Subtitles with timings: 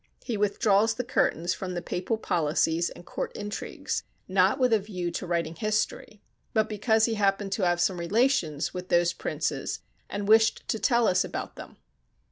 [0.23, 5.11] He withdraws the curtains from the Papal policies and court intrigues, not with a view
[5.11, 6.23] to writing history,
[6.55, 11.07] but because he happened to have some relations with those princes and wished to tell
[11.07, 11.77] us about them.